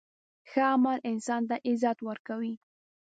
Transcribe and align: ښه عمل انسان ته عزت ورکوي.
ښه 0.49 0.61
عمل 0.73 0.99
انسان 1.11 1.41
ته 1.49 1.55
عزت 1.67 1.97
ورکوي. 2.07 2.53